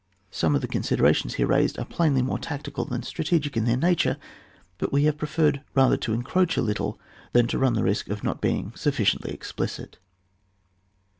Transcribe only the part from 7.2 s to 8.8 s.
l3ian to run the ri^ of not being